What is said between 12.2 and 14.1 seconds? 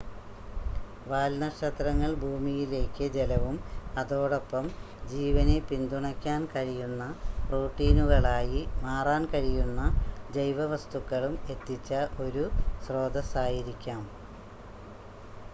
ഒരു സ്രോതാസ്സായിരിക്കാം